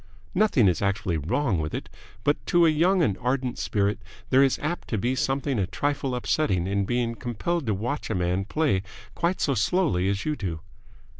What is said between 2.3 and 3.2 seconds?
to a young and